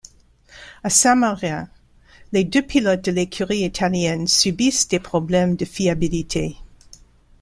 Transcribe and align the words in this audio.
À 0.83 0.89
Saint-Marin, 0.89 1.69
les 2.31 2.43
deux 2.43 2.63
pilotes 2.63 3.03
de 3.05 3.11
l'écurie 3.11 3.59
italienne 3.61 4.25
subissent 4.25 4.87
des 4.87 4.99
problèmes 4.99 5.55
de 5.55 5.63
fiabilité. 5.65 6.57